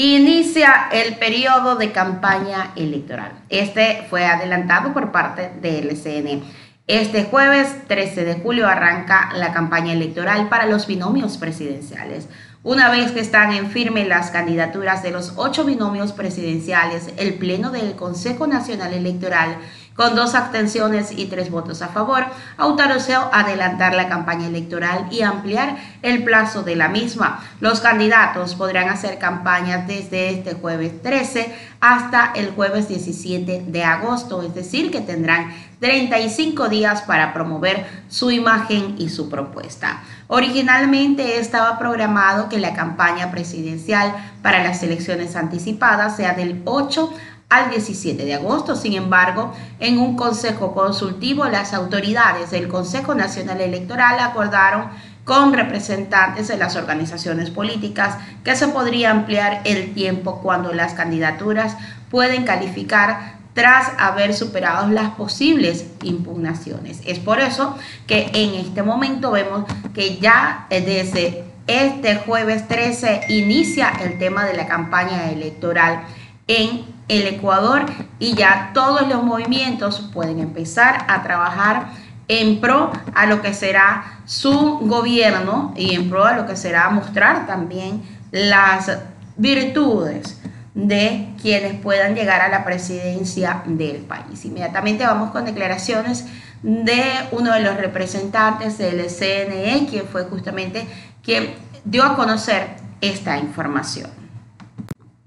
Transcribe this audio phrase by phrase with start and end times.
[0.00, 3.32] Inicia el periodo de campaña electoral.
[3.48, 6.40] Este fue adelantado por parte del CNE.
[6.86, 12.28] Este jueves 13 de julio arranca la campaña electoral para los binomios presidenciales.
[12.62, 17.72] Una vez que están en firme las candidaturas de los ocho binomios presidenciales, el Pleno
[17.72, 19.56] del Consejo Nacional Electoral
[19.98, 22.24] con dos abstenciones y tres votos a favor,
[22.56, 27.40] autorizó adelantar la campaña electoral y ampliar el plazo de la misma.
[27.58, 34.40] Los candidatos podrán hacer campañas desde este jueves 13 hasta el jueves 17 de agosto,
[34.42, 40.04] es decir, que tendrán 35 días para promover su imagen y su propuesta.
[40.28, 47.12] Originalmente estaba programado que la campaña presidencial para las elecciones anticipadas sea del 8
[47.48, 48.76] al 17 de agosto.
[48.76, 54.88] Sin embargo, en un consejo consultivo, las autoridades del Consejo Nacional Electoral acordaron
[55.24, 61.76] con representantes de las organizaciones políticas que se podría ampliar el tiempo cuando las candidaturas
[62.10, 67.00] pueden calificar tras haber superado las posibles impugnaciones.
[67.04, 69.64] Es por eso que en este momento vemos
[69.94, 76.04] que ya desde este jueves 13 inicia el tema de la campaña electoral
[76.46, 77.86] en el Ecuador
[78.18, 81.88] y ya todos los movimientos pueden empezar a trabajar
[82.28, 86.90] en pro a lo que será su gobierno y en pro a lo que será
[86.90, 88.90] mostrar también las
[89.36, 90.38] virtudes
[90.74, 94.44] de quienes puedan llegar a la presidencia del país.
[94.44, 96.26] Inmediatamente vamos con declaraciones
[96.62, 100.86] de uno de los representantes del CNE, quien fue justamente
[101.22, 104.10] quien dio a conocer esta información.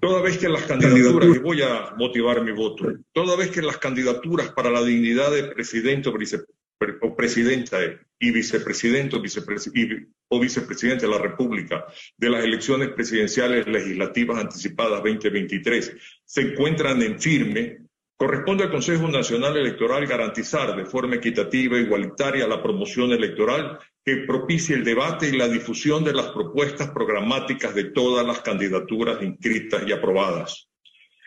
[0.01, 3.77] Toda vez que las candidaturas, y voy a motivar mi voto, toda vez que las
[3.77, 7.77] candidaturas para la dignidad de presidente o, presidenta
[8.19, 11.85] y vicepresidente o, vicepresidente de la República
[12.17, 17.81] de las elecciones presidenciales legislativas anticipadas 2023 se encuentran en firme,
[18.17, 24.17] corresponde al Consejo Nacional Electoral garantizar de forma equitativa e igualitaria la promoción electoral que
[24.17, 29.83] propicie el debate y la difusión de las propuestas programáticas de todas las candidaturas inscritas
[29.85, 30.67] y aprobadas.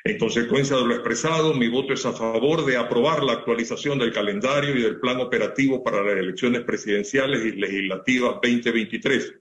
[0.07, 4.13] En consecuencia de lo expresado, mi voto es a favor de aprobar la actualización del
[4.13, 9.35] calendario y del plan operativo para las elecciones presidenciales y legislativas 2023,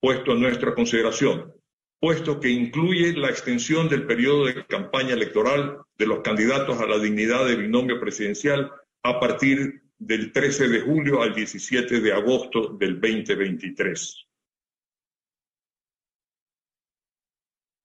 [0.00, 1.52] puesto en nuestra consideración,
[2.00, 6.98] puesto que incluye la extensión del periodo de campaña electoral de los candidatos a la
[6.98, 8.72] dignidad de binomio presidencial
[9.04, 14.28] a partir del 13 de julio al 17 de agosto del 2023.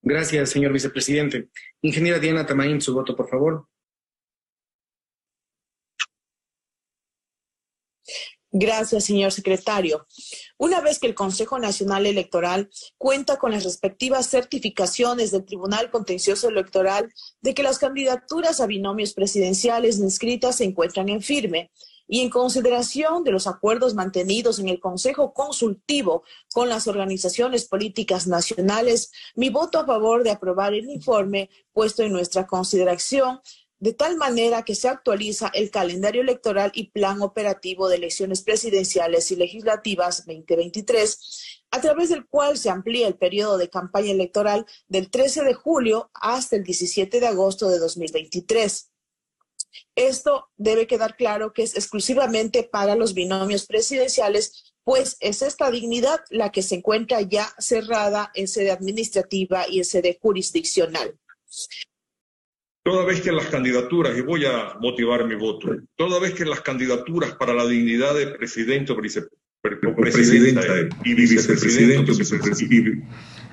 [0.02, 1.48] Gracias, señor vicepresidente.
[1.80, 3.66] Ingeniera Diana Tamaín, su voto, por favor.
[8.56, 10.06] Gracias, señor secretario.
[10.58, 16.50] Una vez que el Consejo Nacional Electoral cuenta con las respectivas certificaciones del Tribunal Contencioso
[16.50, 21.72] Electoral de que las candidaturas a binomios presidenciales inscritas se encuentran en firme,
[22.06, 28.26] y en consideración de los acuerdos mantenidos en el Consejo Consultivo con las organizaciones políticas
[28.26, 33.40] nacionales, mi voto a favor de aprobar el informe puesto en nuestra consideración
[33.84, 39.30] de tal manera que se actualiza el calendario electoral y plan operativo de elecciones presidenciales
[39.30, 45.10] y legislativas 2023, a través del cual se amplía el periodo de campaña electoral del
[45.10, 48.93] 13 de julio hasta el 17 de agosto de 2023.
[49.94, 56.20] Esto debe quedar claro que es exclusivamente para los binomios presidenciales, pues es esta dignidad
[56.30, 61.18] la que se encuentra ya cerrada en sede administrativa y en sede jurisdiccional.
[62.84, 66.60] Toda vez que las candidaturas, y voy a motivar mi voto, toda vez que las
[66.60, 68.96] candidaturas para la dignidad de presidente o
[69.64, 70.62] vicepresidenta
[71.04, 72.12] y vicepresidente,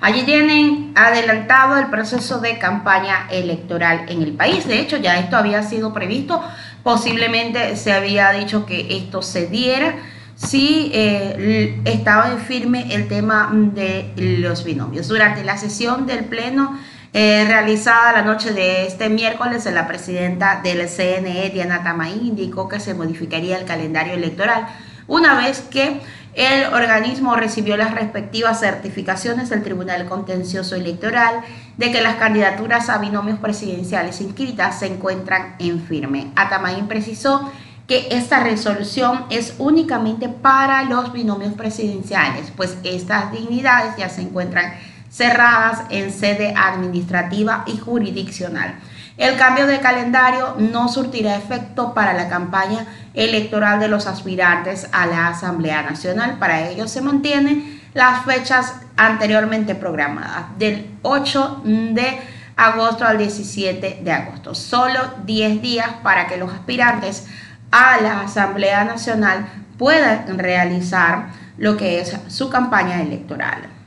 [0.00, 4.66] Allí tienen adelantado el proceso de campaña electoral en el país.
[4.66, 6.42] De hecho, ya esto había sido previsto.
[6.82, 9.94] Posiblemente se había dicho que esto se diera
[10.34, 15.06] si eh, estaba en firme el tema de los binomios.
[15.06, 16.78] Durante la sesión del Pleno
[17.14, 22.80] eh, realizada la noche de este miércoles, la presidenta del CNE, Diana Tamaín, indicó que
[22.80, 24.66] se modificaría el calendario electoral
[25.06, 26.00] una vez que
[26.34, 31.42] el organismo recibió las respectivas certificaciones del Tribunal Contencioso Electoral
[31.76, 36.32] de que las candidaturas a binomios presidenciales inscritas se encuentran en firme.
[36.34, 37.52] Atamaín precisó
[37.86, 44.72] que esta resolución es únicamente para los binomios presidenciales, pues estas dignidades ya se encuentran
[45.12, 48.74] cerradas en sede administrativa y jurisdiccional.
[49.18, 55.06] El cambio de calendario no surtirá efecto para la campaña electoral de los aspirantes a
[55.06, 56.38] la Asamblea Nacional.
[56.38, 62.18] Para ello se mantiene las fechas anteriormente programadas, del 8 de
[62.56, 64.54] agosto al 17 de agosto.
[64.54, 67.26] Solo 10 días para que los aspirantes
[67.70, 71.26] a la Asamblea Nacional puedan realizar
[71.58, 73.81] lo que es su campaña electoral.